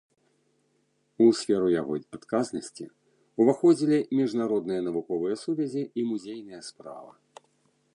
У 1.25 1.27
сферу 1.39 1.67
яго 1.81 1.93
адказнасці 2.17 2.85
ўваходзілі 3.45 3.99
міжнародныя 4.23 4.81
навуковыя 4.89 5.35
сувязі 5.47 5.83
і 6.03 6.09
музейная 6.15 6.61
справа. 6.71 7.11